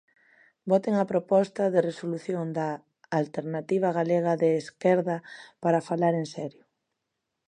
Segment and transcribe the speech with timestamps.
[0.71, 2.69] Voten a proposta de resolución da
[3.19, 5.17] Alternativa Galega de Esquerda
[5.63, 6.63] para falar en serio.